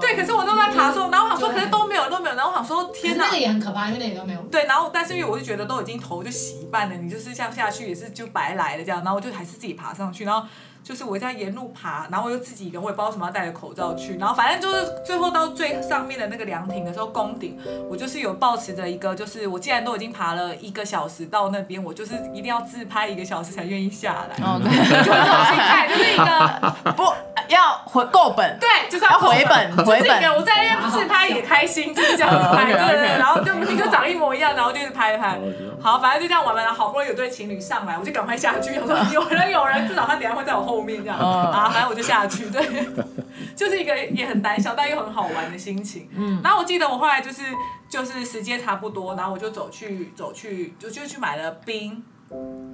[0.01, 4.41] 对，可是我都在爬的时候，然后我想说，可是都没有，都没有，然后我想说，天哪，那个也很可怕，因为那里都没有。
[4.51, 10.47] 对，然后但是因为我就觉得都已经头就洗一半了，你就是这样下去也是就白来了这样，然后我就还是自己爬上去，然后。
[10.83, 17.57] 就是我在沿路爬，然后我又自己一个人，我也不知道什么要戴着口罩去，然后反正就是最后到最上面的那个凉亭的时候，攻顶，
[17.89, 24.43] 我就是有抱持着一个，就是我既然都已经爬了一个小时到那边，我就是一定要自拍一个小时才愿意下来。
[24.43, 27.03] 哦，对，就是这种心态，就是一个不
[27.53, 30.35] 要回够本，对，就是要回本，回本。
[30.35, 35.39] 我在那边自拍也开心，就是这样子拍，对对对，然后就你就长一模一样，然后就是拍一拍。
[35.81, 40.73] 好，反正就这样玩完了，好不容易有对情侣上来，我就赶快下去，我说有人有人，至少他等下会在我后。
[40.73, 42.59] 后面这样啊，反正我就下去，对，
[43.55, 46.09] 就是一个也很胆小但又很好玩的心情。
[46.17, 47.43] 嗯，然后我记得我后来就是
[47.87, 52.03] 就是时间差不多，然后我就走去走去就就去买了冰，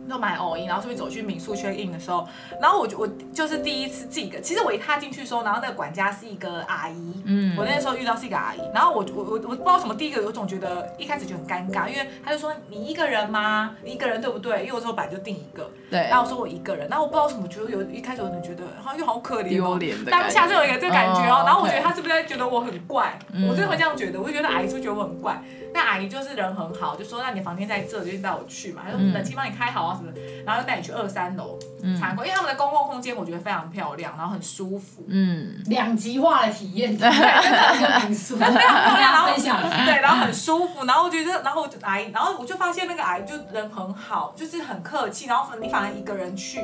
[0.10, 2.28] 就买偶衣，然后出去走去民宿 check in 的时候，
[2.60, 13.76] 然后我就我就是第一次自己其实我一踏进去的时候，然后那个管家是一个阿姨，嗯，我那时候遇到是一个阿姨，然后我我我我不知道什么，第一个有种觉得一开始就很尴尬，因为他就说你一个人吗？
[13.84, 14.62] 你一个人对不对？
[14.62, 23.19] 因为我说本来就订一个，对，然后我说我一个人，然后我不知道什么，觉得有一开始我就觉得好像又好可怜，丢脸的，当下就有一个这个感觉哦，然后我觉得他是不是在觉得我很怪？
[23.48, 25.39] 我真的会这样觉得，我就觉得阿姨是不是觉得我很怪？
[25.73, 31.58] 那阿姨就是人很好，就说那你房间在这，就带我去嘛，他说冷气帮你开好啊什么的，然后就带你去二三楼
[31.99, 46.60] 参观，因为他们的公共空间我觉得非常漂亮，然后很舒服，嗯，两极化的体验，对，很 漂亮，然后对，然后很舒服，然后我觉得，然后阿姨，然后我就发现那个阿姨就人很好，就是很客气，然后你反而一个人去。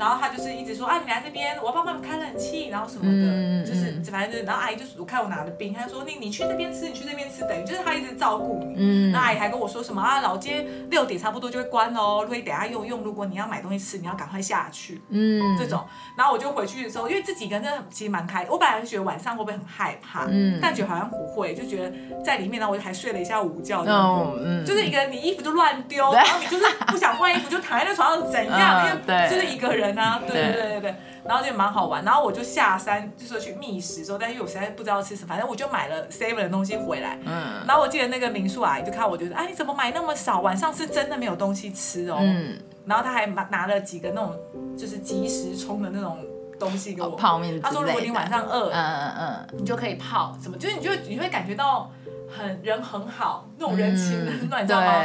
[0.00, 8.74] 然后他就是一直说啊，你来这边，我要帮他们开冷气，然后什么的，嗯、就是反正就是，然后阿姨就是我看我拿的冰，他就说你你去那边吃，你去那边吃，等于就是他一直照顾你。
[8.78, 15.02] 嗯，那阿姨还跟我说什么啊，老街六点差不多就会关哦，所以等下用用，如果你要买东西吃，你要赶快下去。
[15.10, 15.84] 嗯，这种，
[16.16, 21.92] 然后我就回去的时候，因为自己一个人真的其实蛮开，我本来是觉得晚上会不会很害怕，嗯，但觉得好像不会，就觉得
[22.24, 30.52] 在里面，然后我就还睡了一下午觉，哦，嗯，就是一个人你衣服就乱丢， 然后你就是不想换衣服就躺在那床上怎样，因为就是一个人啊，对对对。
[30.52, 37.18] 对对对，然后就蛮好玩，然后我就下山，就说去觅食的时候，但因为我实在不知道吃什么，反正我就买了 seven 的东西回来。
[37.24, 37.62] 嗯。
[37.66, 40.40] 然后我记得那个民宿阿姨就看我，就说：“哎，你怎么买那么少？
[40.40, 42.58] 晚上是真的没有东西吃哦。”嗯。
[42.86, 44.34] 然后他还拿拿了几个那种
[44.76, 46.18] 就是即时冲的那种
[46.58, 47.60] 东西给我，泡面。
[47.60, 51.90] 他说：“如果你晚上饿，嗯嗯嗯，你就可以泡什么，就是你就你会感觉到
[52.28, 55.02] 很人很好，那种人情冷暖， 你知道吗？”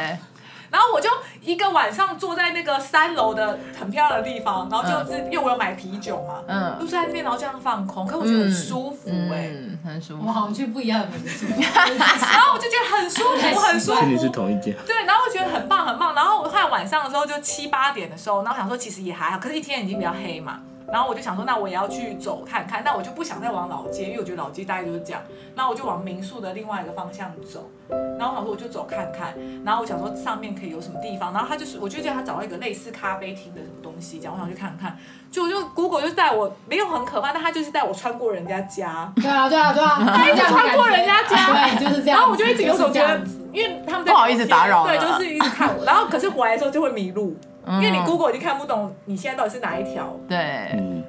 [0.70, 1.10] 然后我就
[1.42, 9.52] 一个晚上坐在那个三楼的很漂亮的地方，然后就是因为我有买啤酒嘛，嗯，就坐在那边，然后这样放空，可我觉得很舒服哎，
[9.84, 10.26] 很舒服。
[10.26, 14.02] 我好像去不一样的民宿， 然后我就觉得很舒服， 很舒服。
[14.02, 14.76] 跟你是同一间。
[14.86, 16.14] 对，然后我觉得很棒很棒。
[16.16, 20.60] 然后我后来晚上的时候就七八点的时候，然后想说其实也还好，可是一天已经比较黑嘛。
[20.92, 25.22] 然后我就想说，那我也要去走看看，但我就不想再往老街，因为我觉得老街大概就是这样。
[25.56, 27.70] 那我就往民宿的另外一个方向走。
[28.18, 29.34] 然后我想说，我就走看看。
[29.64, 31.34] 然后我想说上面可以有什么地方。
[31.34, 34.98] 然后他就是，我就叫他找到一个类似咖啡厅的什么东西，这样我想去看看。
[35.32, 39.12] 就我就 Google 就带我，没有很可怕，但他就是带我穿过人家家。
[39.16, 42.20] 对啊对啊对啊，他一直穿过人家家， 对，就是这样。
[42.20, 43.22] 然后我就一直有种觉得，
[43.52, 45.84] 因为他们在不好意思打扰，对，就是一直看我。
[45.84, 47.36] 然后可是回来的时候就会迷路。
[47.68, 50.38] 因为你 Google 已经看不懂你现在到底是哪一条，对。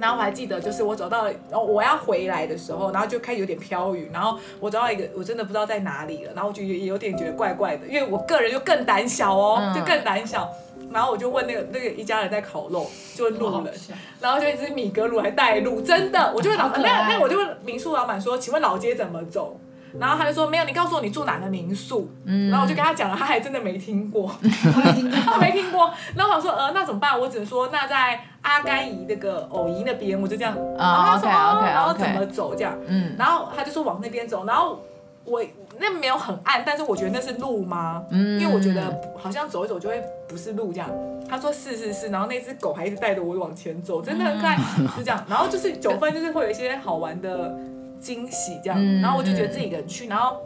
[0.01, 10.49] 然后我还记得，就是我走到了，然后我要回来的时候，然后就开始有点飘雨，然后我找到一个，我真的不知道在哪里了，然后我就也有点觉得怪怪的，因为我个人就更胆小哦，就更胆小。
[10.93, 13.75] 然后我就问那个那个一家人在烤肉，就问路人，
[14.21, 19.59] 然后就一只米格鲁还带路，真的，我就问老那那我就问民宿老板说，请问老街怎么走？
[19.99, 22.11] 然后他就说没有，你告诉我你住哪个民宿。
[22.25, 25.91] 嗯，然后我就跟他讲了，他还真的没听过 他没听过。
[26.15, 27.19] 然后我说呃，那怎么办？
[27.19, 30.55] 我只能说那在阿甘姨那个偶姨那边，我就这样。
[30.77, 32.75] 然后他说，OK，然后怎么走这样？
[32.87, 34.45] 嗯，然后他就说往那边走。
[34.45, 34.81] 然后
[35.25, 35.43] 我
[35.79, 38.03] 那没有很暗，但是我觉得那是路吗？
[38.11, 40.89] 嗯，因为我觉得好像走一走就会不是路这样。
[41.29, 44.57] 他说是是是，然后那只狗还一直带着我往前走，真的很可爱，
[44.97, 45.25] 就这样。
[45.29, 47.57] 然后就是九份，就是会有一些好玩的。
[48.01, 50.41] 惊喜这样，然后我就觉得自己一个人去，然后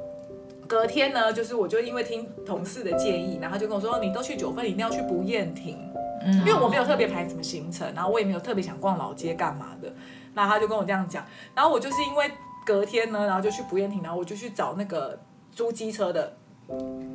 [0.67, 5.77] 隔天呢，就是我就因为听同事的建议，然后就跟我说，你都去九份，一定要去不厌亭，
[6.27, 9.93] 因为我没有特别排什么行程，然后我也没有特别想逛老街干嘛的，
[10.35, 12.31] 然后他就跟我这样讲，然后我就是因为
[12.65, 15.19] 隔天呢，然后就去不厌亭，然后我就去找那个
[15.51, 16.37] 租机车的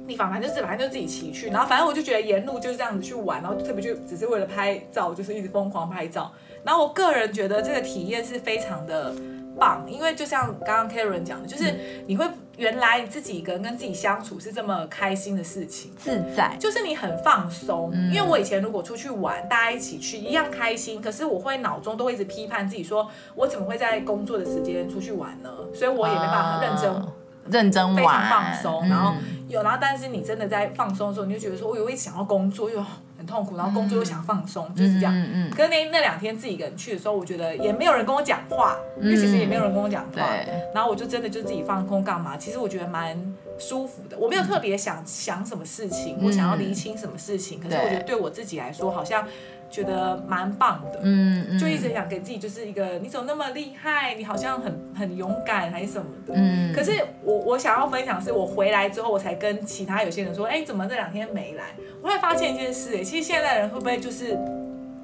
[0.06, 6.32] 地方，反正就是反正就自己骑去，然后反正我就觉得沿路就是这样子去玩，然后特别就只是为了拍照，就是一直疯狂拍照，
[6.66, 9.14] 然后我个人觉得这个体验是非常的。
[9.58, 11.74] 棒，因为就像刚刚 Karen 讲的，就是
[12.08, 12.26] 你会
[12.58, 17.92] 原来你自己一个人跟自己相处是这么开心的事情，自在，就是你很放松。
[17.94, 25.50] 嗯、因为我以前如果出去玩，大家一起去一样开心，可是我会脑中都会一直批判自己，说我怎么会在工作的时间出去玩呢？
[25.74, 27.14] 所以我也没办法认真、啊、
[27.50, 28.90] 认真玩，非常放松。
[28.90, 29.14] 然后
[29.48, 32.84] 有，然后但是你真的在放松的时候，你就觉得说，我有一想要工作又。
[33.26, 35.14] 痛苦，然后工作又想放松，嗯、就是这样。
[35.14, 40.30] 嗯嗯、可是那那两天自己一个人去的时候，我觉得也没有人跟我讲话，嗯、因为其实也没有人跟我讲话。
[40.74, 42.38] 然后我就真的就自己放空干嘛？
[42.38, 43.18] 其实我觉得蛮
[43.58, 44.18] 舒服的。
[44.18, 47.60] 我没有特别想想什么事情，嗯、我想要厘清什么事情。
[47.60, 49.28] 可是我觉得对我自己来说，好像。
[49.76, 54.16] 觉得蛮棒的，嗯，嗯，就一直想给自己就是一个，你怎么那么厉害？
[54.16, 56.72] 你好像很很勇敢还是什么的，嗯。
[56.74, 61.66] 可是我我想要分享是我回来之后，我才跟其他有些人说，哎，怎么这两天没来？
[62.02, 64.38] 我会发现一件事，哎，其实现在的人会不会就是，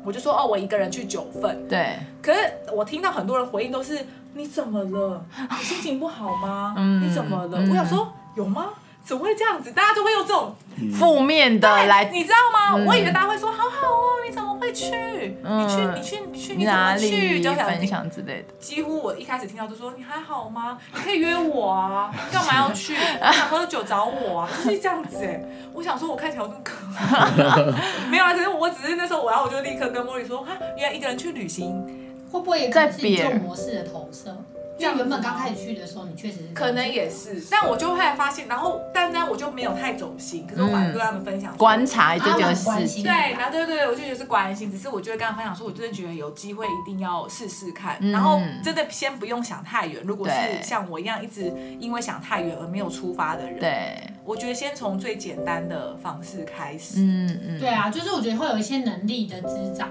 [0.06, 1.98] 我就说哦，我一个人去九份，对。
[2.22, 2.40] 可是
[2.74, 4.00] 我听到很多人回应都是，
[4.34, 5.26] 你怎么了？
[5.50, 6.76] 你心情不好吗？
[6.78, 7.60] 嗯，你怎么了？
[7.70, 8.08] 我想说
[8.38, 8.68] 有吗？
[9.04, 9.72] 怎么会这样子？
[9.72, 10.56] 大家都会用这种
[10.98, 12.84] 负面的来，你知道吗？
[12.88, 14.08] 我以为大家会说好好哦。
[14.26, 17.08] 你怎么会去你去你去你去，你怎哪么去？
[17.10, 18.54] 里就想分享之类的。
[18.60, 20.78] 几乎我一开始听到就说你还好吗？
[20.94, 22.94] 你可以约我啊，你 干嘛要去？
[22.94, 25.42] 你想喝酒找我啊，就是这样子哎。
[25.74, 31.84] 我想说我看起来我这么可爱， 没有啊，只是我只是那时候我然后我就立刻跟茉莉说，哈，原来一个人去旅行
[32.32, 34.38] 会不会也在自己这种模式的投射？
[34.82, 59.90] 因为原本刚开始去的时候，你确实是可能也是，但我就后来发现，然后但但我就没有太走心，可是我反正跟他们分享观察这件事情，对，然后对对对，我就觉得是关心，只是我就会跟他分享说，我真的觉得有机会一定要试试看，然后真的先不用想太远，如果是像我一样一直因为想太远而没有出发的人，对，我觉得先从最简单的方式开始，嗯嗯，对啊，就是我觉得会有一些能力的滋长，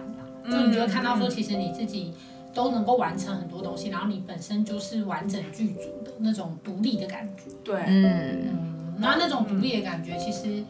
[0.51, 2.13] 就你就会看到说，其实你自己。
[2.53, 7.45] 都能够完成很多东西，然后你本身就是完整剧组的那种独立的感觉。
[7.63, 8.05] 对，嗯
[8.45, 10.65] 嗯，然后那种独立的感觉其实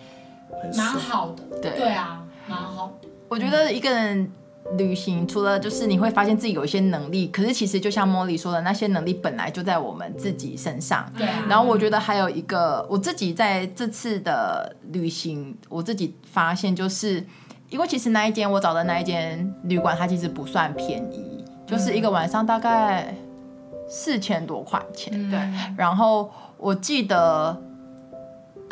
[0.77, 1.43] 蛮好的。
[1.63, 3.09] 对，对啊，蛮好的。
[3.29, 4.31] 我觉得一个人
[4.77, 11.11] 旅行，除了就是你会发现自己有一些能力，可是其实就像茉莉说的，那些能力本来就在我们自己身上。
[11.17, 11.47] 对啊。
[11.49, 17.25] 然后我觉得还有一个，我自己在这次的旅行，我自己发现就是，
[17.71, 21.40] 因为其实那一间我找的那一间旅馆，它其实不算便宜。
[21.71, 23.15] 就是一个晚上大概
[23.89, 25.39] 四千多块钱，对。
[25.77, 27.57] 然后我记得，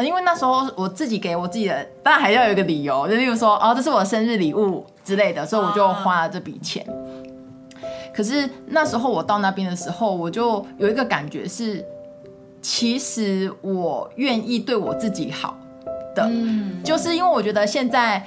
[0.01, 6.85] 因为那时候我自己给我自己的，当然还要有一个理由，就例如说，哦，这是我生日礼物之类的，所以我就花了这笔钱。
[8.13, 11.85] 可是那时候我到那边的时候，我就有一个感觉是，
[12.61, 15.57] 其实我愿意对我自己好
[16.17, 16.29] 的，
[16.83, 18.27] 就是因为我觉得现在。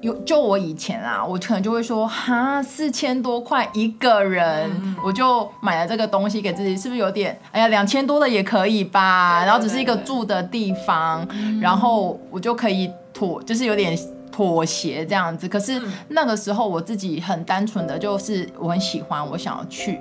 [0.00, 7.38] 有就我以前啊，我可能就会说哈，四千多块一个人，嗯，我就买了这个东西给自己，是不是有点？
[7.52, 9.44] 哎呀，两千多的也可以吧。
[9.44, 11.26] 然后只是一个住的地方，
[11.60, 13.94] 然后我就可以妥，就是有点
[14.32, 15.46] 妥协这样子。
[15.46, 15.78] 可是
[16.08, 20.00] 那个时候我自己很单纯的就是我很喜欢，我想要去，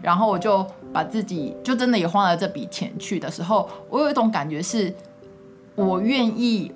[0.00, 4.94] 然后我就把自己就真的也花了这笔钱去的时候，我有一种感觉是，
[5.74, 6.70] 我愿意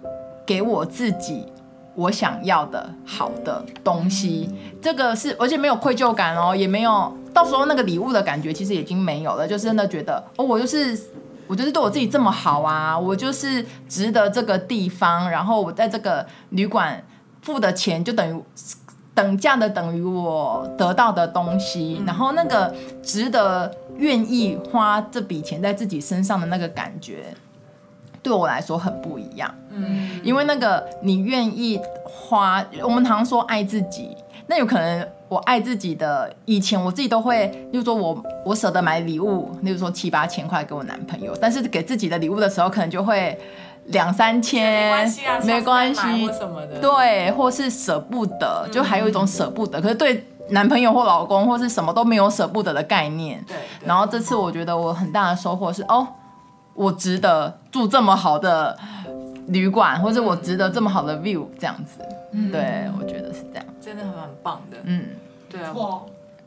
[0.44, 1.46] 给我自己。
[1.94, 4.50] 我想要的好的东西，
[4.82, 10.98] 这个是而且没有愧疚感哦，也没有到时候那个礼物的感觉，其实已经没有了，就是真的觉得哦，我就是
[11.46, 17.02] 我就是对我自己这么好啊，我就是值得这个地方，然后我在这个旅馆
[17.42, 18.42] 付的钱就等于
[19.14, 27.32] 等价的等于我得到的东西，然后那个值得愿意花这笔钱在自己身上的那个感觉。
[28.24, 34.16] 对我来说很不一样，嗯，因为那个你愿意花，我们常说爱自己，
[34.46, 43.38] 那有可能我爱自己的以前我自己都会，例如说我我舍得买礼物，例如说七八千块给我男朋友，但是给自己的礼物的时候，可能就会
[43.88, 53.54] 两三千，没关系，啊，没关系什么的，对，或是舍不得，就还有一种舍不得，可是对男朋友或老公或是什么都没有舍不得的概念，对，
[53.84, 56.08] 然后这次我觉得我很大的收获是哦。
[56.74, 58.76] 我值得住这么好的
[59.48, 62.00] 旅馆，或者我值得这么好的 view，这样子，
[62.32, 65.06] 嗯、对，我觉得是这样，真的很很棒的，嗯，
[65.48, 65.72] 对啊，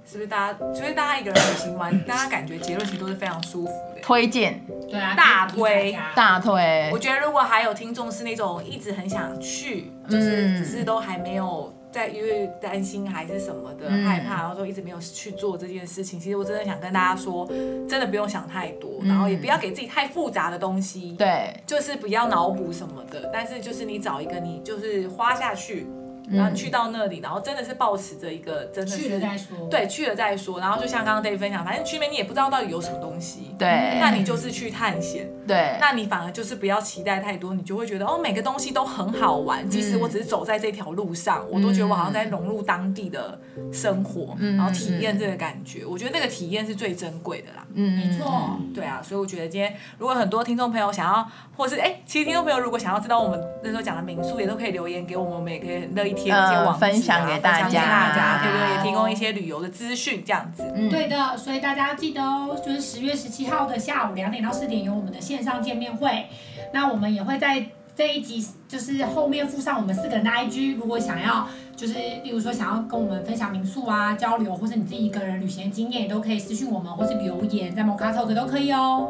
[0.10, 11.74] 是不是大家，所以大家一个人旅行完， 大家感觉结论其实都是非常舒服的，推荐，对啊，大推，大推，我觉得如果还有听众是那种一直很想去，就是只是都还没有。
[11.98, 16.20] 在因为担心还是什么的、嗯、害怕，然后说一直没有去做这件事情。
[16.20, 17.48] 其实我真的想跟大家说，
[17.90, 21.16] 真的不用想太多，嗯、然后也不要给自己太复杂的东西。
[21.18, 23.30] 对，就是不要脑补什么的。
[23.34, 25.88] 但是就是你找一个你就是花下去。
[26.30, 30.60] 然后去到那里，然后真的是抱持着一个真的是去了再说，对，去了再说。
[30.60, 39.68] 然后就像刚刚 David 分享，反正去那边你也不知道到底有什么东西，对，那你就是去探险，对，那你反而就是不要期待太多，你就会觉得哦，每个东西都很好玩。
[39.70, 43.40] 即使我只是走在这条路上，我都觉得我好像在融入当地的
[43.72, 45.86] 生活，然后体验这个感觉。
[45.86, 47.66] 我觉得那个体验是最珍贵的啦。
[47.74, 58.76] 嗯，没错，对啊，所以我觉得今天如果很多听众朋友想要，或是哎，其实听众朋友如果想要知道我们那时候讲的民宿，也都可以留言给我们，我们也可以乐意贴一些网分享给大家，大家对不对？
[58.76, 60.64] 也提供一些旅游的资讯，这样子。
[60.76, 61.36] 嗯，对的。
[61.36, 66.28] 所以大家记得哦，就是十月十七号的下午两点到四点有我们的线上见面会。
[66.72, 71.94] 那我们也会在这一集就是后面附上我们四个人的 IG，如果想要就是
[72.24, 79.10] 例如说想要跟我们分享民宿啊交流，或是你自己一个人旅行的经验，也都可以私讯我们，或是留言在 Mocha Talk 都可以哦。